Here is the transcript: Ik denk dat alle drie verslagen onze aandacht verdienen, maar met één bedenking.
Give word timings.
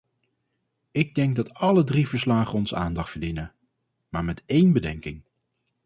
Ik 0.91 1.15
denk 1.15 1.35
dat 1.35 1.53
alle 1.53 1.83
drie 1.83 2.07
verslagen 2.07 2.53
onze 2.53 2.75
aandacht 2.75 3.09
verdienen, 3.09 3.53
maar 4.09 4.23
met 4.25 4.43
één 4.45 4.71
bedenking. 4.73 5.23